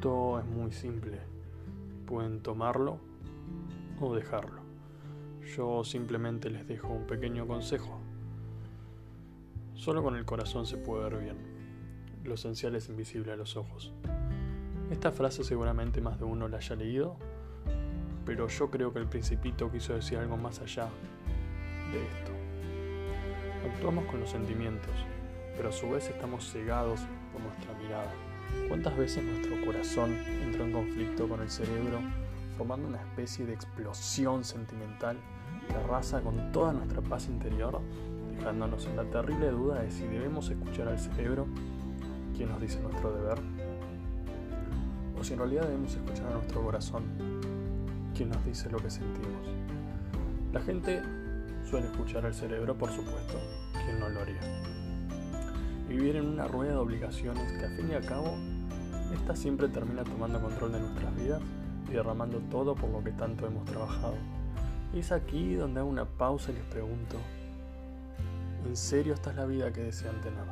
esto 0.00 0.38
es 0.38 0.46
muy 0.46 0.72
simple. 0.72 1.18
Pueden 2.06 2.40
tomarlo 2.40 2.98
o 4.00 4.14
dejarlo. 4.14 4.62
Yo 5.54 5.84
simplemente 5.84 6.48
les 6.48 6.66
dejo 6.66 6.88
un 6.88 7.06
pequeño 7.06 7.46
consejo. 7.46 8.00
Solo 9.74 10.02
con 10.02 10.16
el 10.16 10.24
corazón 10.24 10.64
se 10.64 10.78
puede 10.78 11.10
ver 11.10 11.22
bien. 11.22 11.36
Lo 12.24 12.32
esencial 12.32 12.76
es 12.76 12.88
invisible 12.88 13.32
a 13.32 13.36
los 13.36 13.58
ojos. 13.58 13.92
Esta 14.90 15.12
frase 15.12 15.44
seguramente 15.44 16.00
más 16.00 16.18
de 16.18 16.24
uno 16.24 16.48
la 16.48 16.56
haya 16.56 16.76
leído, 16.76 17.18
pero 18.24 18.48
yo 18.48 18.70
creo 18.70 18.94
que 18.94 19.00
el 19.00 19.06
principito 19.06 19.70
quiso 19.70 19.92
decir 19.92 20.16
algo 20.16 20.38
más 20.38 20.60
allá 20.60 20.88
de 21.92 22.06
esto. 22.06 22.32
Actuamos 23.70 24.06
con 24.06 24.20
los 24.20 24.30
sentimientos, 24.30 24.94
pero 25.58 25.68
a 25.68 25.72
su 25.72 25.90
vez 25.90 26.08
estamos 26.08 26.50
cegados 26.50 27.00
por 27.34 27.42
nuestra 27.42 27.74
mirada. 27.74 28.29
¿Cuántas 28.68 28.96
veces 28.96 29.24
nuestro 29.24 29.64
corazón 29.64 30.16
entró 30.44 30.64
en 30.64 30.72
conflicto 30.72 31.28
con 31.28 31.40
el 31.40 31.50
cerebro, 31.50 32.00
formando 32.56 32.88
una 32.88 32.98
especie 32.98 33.46
de 33.46 33.54
explosión 33.54 34.44
sentimental 34.44 35.16
que 35.68 35.74
arrasa 35.74 36.20
con 36.20 36.52
toda 36.52 36.72
nuestra 36.72 37.00
paz 37.02 37.28
interior, 37.28 37.80
dejándonos 38.36 38.86
en 38.86 38.96
la 38.96 39.04
terrible 39.04 39.50
duda 39.50 39.82
de 39.82 39.90
si 39.90 40.06
debemos 40.06 40.48
escuchar 40.50 40.88
al 40.88 40.98
cerebro, 40.98 41.46
quien 42.36 42.48
nos 42.48 42.60
dice 42.60 42.80
nuestro 42.80 43.12
deber, 43.12 43.38
o 45.18 45.24
si 45.24 45.34
en 45.34 45.38
realidad 45.38 45.62
debemos 45.64 45.94
escuchar 45.94 46.26
a 46.28 46.34
nuestro 46.34 46.62
corazón, 46.62 47.04
quien 48.14 48.30
nos 48.30 48.44
dice 48.44 48.70
lo 48.70 48.78
que 48.78 48.90
sentimos. 48.90 49.48
La 50.52 50.60
gente 50.60 51.02
suele 51.68 51.86
escuchar 51.86 52.24
al 52.26 52.34
cerebro, 52.34 52.76
por 52.76 52.90
supuesto, 52.90 53.38
quien 53.84 54.00
no 54.00 54.08
lo 54.08 54.20
haría. 54.20 54.40
Vivir 55.90 56.14
en 56.14 56.28
una 56.28 56.46
rueda 56.46 56.74
de 56.74 56.78
obligaciones 56.78 57.52
que 57.58 57.66
a 57.66 57.70
fin 57.70 57.90
y 57.90 57.94
a 57.94 58.00
cabo 58.00 58.36
esta 59.12 59.34
siempre 59.34 59.68
termina 59.68 60.04
tomando 60.04 60.40
control 60.40 60.70
de 60.70 60.78
nuestras 60.78 61.16
vidas 61.16 61.42
y 61.88 61.92
derramando 61.92 62.38
todo 62.48 62.76
por 62.76 62.90
lo 62.90 63.02
que 63.02 63.10
tanto 63.10 63.44
hemos 63.44 63.64
trabajado. 63.64 64.14
Y 64.94 65.00
es 65.00 65.10
aquí 65.10 65.54
donde 65.54 65.80
hago 65.80 65.88
una 65.88 66.04
pausa 66.04 66.52
y 66.52 66.54
les 66.54 66.64
pregunto, 66.66 67.16
¿en 68.64 68.76
serio 68.76 69.14
esta 69.14 69.30
es 69.30 69.36
la 69.36 69.46
vida 69.46 69.72
que 69.72 69.80
desean 69.80 70.20
tener? 70.20 70.44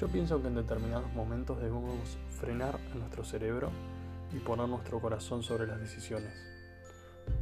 Yo 0.00 0.08
pienso 0.08 0.40
que 0.40 0.48
en 0.48 0.54
determinados 0.54 1.12
momentos 1.12 1.60
debemos 1.60 2.16
frenar 2.40 2.78
nuestro 2.94 3.22
cerebro 3.22 3.68
y 4.34 4.38
poner 4.38 4.66
nuestro 4.66 4.98
corazón 4.98 5.42
sobre 5.42 5.66
las 5.66 5.78
decisiones, 5.78 6.32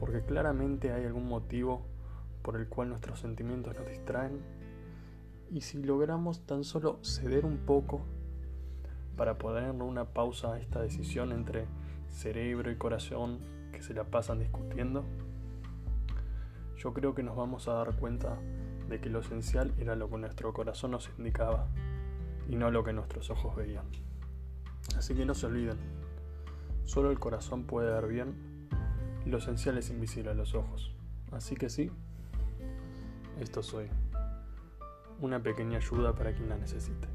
porque 0.01 0.23
claramente 0.23 0.93
hay 0.93 1.05
algún 1.05 1.29
motivo 1.29 1.87
por 2.43 2.57
el 2.57 2.67
cual 2.67 2.89
nuestros 2.89 3.21
sentimientos 3.21 3.77
nos 3.77 3.89
distraen 3.89 4.64
y 5.51 5.61
si 5.61 5.83
logramos 5.83 6.47
tan 6.47 6.65
solo 6.65 6.99
ceder 7.03 7.45
un 7.45 7.59
poco 7.59 8.05
para 9.17 9.39
poner 9.39 9.71
una 9.71 10.07
pausa 10.07 10.55
a 10.55 10.61
esta 10.61 10.81
decisión 10.81 11.33
entre 11.33 11.67
cerebro 12.09 12.71
y 12.71 12.77
corazón 12.77 13.39
que 13.73 13.83
se 13.83 13.95
la 13.95 14.05
pasan 14.05 14.39
discutiendo, 14.41 15.05
yo 16.77 16.93
creo 16.93 17.15
que 17.15 17.23
nos 17.23 17.37
vamos 17.37 17.69
a 17.69 17.75
dar 17.75 17.97
cuenta 17.97 18.39
de 18.89 19.01
que 19.01 19.09
lo 19.09 19.21
esencial 19.21 19.73
era 19.79 19.97
lo 19.97 20.11
que 20.11 20.19
nuestro 20.19 20.53
corazón 20.53 20.91
nos 20.93 21.11
indicaba 21.19 21.69
y 22.49 22.57
no 22.57 22.71
lo 22.71 22.85
que 22.85 22.93
nuestros 22.93 23.31
ojos 23.31 23.57
veían. 23.57 23.87
Así 24.97 25.15
que 25.15 25.25
no 25.25 25.35
se 25.35 25.47
olviden, 25.47 25.79
solo 26.85 27.11
el 27.11 27.19
corazón 27.19 27.65
puede 27.65 27.91
ver 27.91 28.07
bien 28.07 28.55
lo 29.27 29.39
esencial 29.39 29.79
es 29.79 29.91
invisible 29.91 30.31
a 30.31 30.35
los 30.35 30.55
ojos. 30.55 30.93
Así 31.33 31.57
que 31.57 31.71
sí, 31.71 31.91
esto 33.41 33.63
soy. 33.63 33.89
Una 35.21 35.43
pequeña 35.43 35.79
ayuda 35.79 36.15
para 36.15 36.33
quien 36.33 36.49
la 36.49 36.57
necesite. 36.57 37.09